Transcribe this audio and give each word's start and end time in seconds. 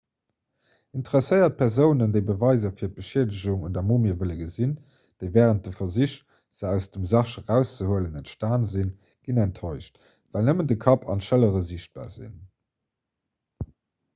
interesséiert 0.99 1.57
persounen 1.59 2.13
déi 2.15 2.23
beweiser 2.29 2.71
fir 2.79 2.89
d'beschiedegung 2.93 3.67
un 3.67 3.75
der 3.75 3.83
mumie 3.89 4.13
wëlle 4.21 4.37
gesinn 4.39 4.71
déi 4.95 5.29
wärend 5.35 5.61
de 5.67 5.73
versich 5.81 6.15
se 6.61 6.71
aus 6.71 6.89
dem 6.95 7.05
sarg 7.13 7.35
erauszehuelen 7.43 8.17
entstan 8.23 8.67
sinn 8.73 8.91
ginn 9.29 9.43
enttäuscht 9.47 10.01
well 10.09 10.51
nëmmen 10.51 10.71
de 10.73 10.79
kapp 10.87 11.07
an 11.15 11.23
d'schëllere 11.25 11.65
sichtbar 11.75 12.09
sinn 12.17 12.35